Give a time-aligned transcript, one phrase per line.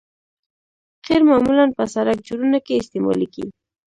[1.05, 3.45] قیر معمولاً په سرک جوړونه کې استعمالیږي